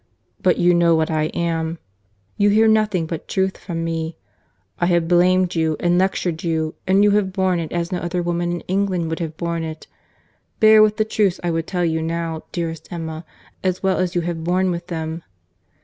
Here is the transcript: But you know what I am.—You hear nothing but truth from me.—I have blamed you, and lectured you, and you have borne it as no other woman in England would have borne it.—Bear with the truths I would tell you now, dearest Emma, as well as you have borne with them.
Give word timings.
But 0.41 0.57
you 0.57 0.73
know 0.73 0.95
what 0.95 1.11
I 1.11 1.25
am.—You 1.25 2.49
hear 2.49 2.67
nothing 2.67 3.05
but 3.05 3.27
truth 3.27 3.55
from 3.55 3.83
me.—I 3.83 4.87
have 4.87 5.07
blamed 5.07 5.53
you, 5.53 5.77
and 5.79 5.99
lectured 5.99 6.41
you, 6.43 6.73
and 6.87 7.03
you 7.03 7.11
have 7.11 7.31
borne 7.31 7.59
it 7.59 7.71
as 7.71 7.91
no 7.91 7.99
other 7.99 8.23
woman 8.23 8.49
in 8.51 8.61
England 8.61 9.09
would 9.11 9.19
have 9.19 9.37
borne 9.37 9.63
it.—Bear 9.63 10.81
with 10.81 10.97
the 10.97 11.05
truths 11.05 11.39
I 11.43 11.51
would 11.51 11.67
tell 11.67 11.85
you 11.85 12.01
now, 12.01 12.45
dearest 12.51 12.91
Emma, 12.91 13.25
as 13.63 13.83
well 13.83 13.99
as 13.99 14.15
you 14.15 14.21
have 14.21 14.43
borne 14.43 14.71
with 14.71 14.87
them. 14.87 15.21